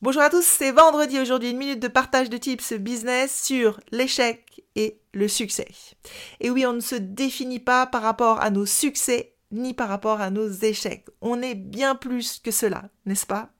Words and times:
Bonjour 0.00 0.22
à 0.22 0.30
tous, 0.30 0.44
c'est 0.44 0.70
vendredi 0.70 1.18
aujourd'hui, 1.18 1.50
une 1.50 1.56
minute 1.56 1.82
de 1.82 1.88
partage 1.88 2.30
de 2.30 2.36
tips 2.36 2.74
business 2.74 3.42
sur 3.42 3.80
l'échec 3.90 4.62
et 4.76 5.00
le 5.12 5.26
succès. 5.26 5.66
Et 6.38 6.50
oui, 6.50 6.64
on 6.66 6.72
ne 6.72 6.80
se 6.80 6.94
définit 6.94 7.58
pas 7.58 7.84
par 7.84 8.02
rapport 8.02 8.40
à 8.40 8.50
nos 8.50 8.64
succès 8.64 9.34
ni 9.50 9.74
par 9.74 9.88
rapport 9.88 10.20
à 10.20 10.30
nos 10.30 10.48
échecs. 10.48 11.06
On 11.20 11.42
est 11.42 11.56
bien 11.56 11.96
plus 11.96 12.38
que 12.38 12.52
cela, 12.52 12.84
n'est-ce 13.08 13.26
pas? 13.26 13.50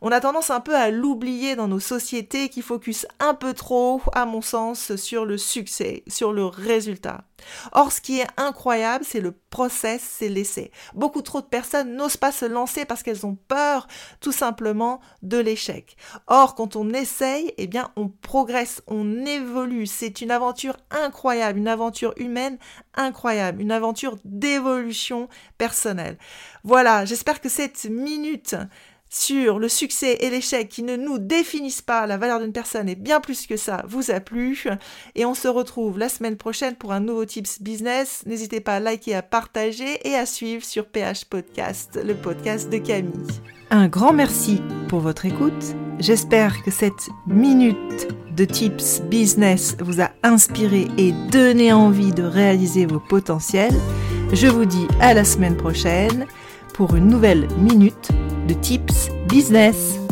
On 0.00 0.12
a 0.12 0.20
tendance 0.20 0.50
un 0.50 0.60
peu 0.60 0.76
à 0.76 0.90
l'oublier 0.90 1.56
dans 1.56 1.68
nos 1.68 1.80
sociétés 1.80 2.48
qui 2.48 2.62
focus 2.62 3.06
un 3.18 3.34
peu 3.34 3.54
trop, 3.54 4.00
à 4.12 4.26
mon 4.26 4.40
sens, 4.40 4.94
sur 4.96 5.24
le 5.24 5.38
succès, 5.38 6.04
sur 6.06 6.32
le 6.32 6.44
résultat. 6.44 7.24
Or, 7.72 7.92
ce 7.92 8.00
qui 8.00 8.20
est 8.20 8.26
incroyable, 8.36 9.04
c'est 9.04 9.20
le 9.20 9.32
process, 9.32 10.02
c'est 10.02 10.28
l'essai. 10.28 10.70
Beaucoup 10.94 11.22
trop 11.22 11.40
de 11.40 11.46
personnes 11.46 11.94
n'osent 11.94 12.16
pas 12.16 12.32
se 12.32 12.44
lancer 12.44 12.84
parce 12.84 13.02
qu'elles 13.02 13.26
ont 13.26 13.36
peur, 13.48 13.86
tout 14.20 14.32
simplement, 14.32 15.00
de 15.22 15.38
l'échec. 15.38 15.96
Or, 16.26 16.54
quand 16.54 16.76
on 16.76 16.90
essaye, 16.90 17.52
eh 17.56 17.66
bien, 17.66 17.90
on 17.96 18.08
progresse, 18.08 18.82
on 18.86 19.24
évolue. 19.24 19.86
C'est 19.86 20.20
une 20.20 20.30
aventure 20.30 20.76
incroyable, 20.90 21.58
une 21.58 21.68
aventure 21.68 22.12
humaine 22.16 22.58
incroyable, 22.94 23.62
une 23.62 23.72
aventure 23.72 24.16
d'évolution 24.24 25.28
personnelle. 25.56 26.18
Voilà, 26.64 27.04
j'espère 27.04 27.40
que 27.40 27.48
cette 27.48 27.84
minute 27.84 28.56
sur 29.08 29.58
le 29.58 29.68
succès 29.68 30.18
et 30.20 30.30
l'échec 30.30 30.68
qui 30.68 30.82
ne 30.82 30.96
nous 30.96 31.18
définissent 31.18 31.82
pas 31.82 32.06
la 32.06 32.16
valeur 32.16 32.40
d'une 32.40 32.52
personne 32.52 32.88
et 32.88 32.94
bien 32.94 33.20
plus 33.20 33.46
que 33.46 33.56
ça 33.56 33.84
vous 33.88 34.10
a 34.10 34.20
plu. 34.20 34.64
Et 35.14 35.24
on 35.24 35.34
se 35.34 35.48
retrouve 35.48 35.98
la 35.98 36.08
semaine 36.08 36.36
prochaine 36.36 36.74
pour 36.74 36.92
un 36.92 37.00
nouveau 37.00 37.24
Tips 37.24 37.62
Business. 37.62 38.22
N'hésitez 38.26 38.60
pas 38.60 38.76
à 38.76 38.80
liker, 38.80 39.14
à 39.14 39.22
partager 39.22 40.06
et 40.08 40.14
à 40.14 40.26
suivre 40.26 40.64
sur 40.64 40.86
PH 40.86 41.24
Podcast, 41.26 41.98
le 42.04 42.14
podcast 42.14 42.70
de 42.70 42.78
Camille. 42.78 43.26
Un 43.70 43.88
grand 43.88 44.12
merci 44.12 44.62
pour 44.88 45.00
votre 45.00 45.26
écoute. 45.26 45.76
J'espère 45.98 46.62
que 46.62 46.70
cette 46.70 47.08
minute 47.26 48.08
de 48.34 48.44
Tips 48.44 49.02
Business 49.02 49.76
vous 49.80 50.00
a 50.00 50.10
inspiré 50.22 50.86
et 50.96 51.12
donné 51.30 51.72
envie 51.72 52.12
de 52.12 52.22
réaliser 52.22 52.86
vos 52.86 53.00
potentiels. 53.00 53.74
Je 54.32 54.46
vous 54.46 54.64
dis 54.64 54.86
à 55.00 55.12
la 55.12 55.24
semaine 55.24 55.56
prochaine 55.56 56.26
pour 56.72 56.94
une 56.94 57.08
nouvelle 57.08 57.48
minute 57.58 58.10
de 58.48 58.54
Tips 58.54 59.10
Business. 59.28 60.07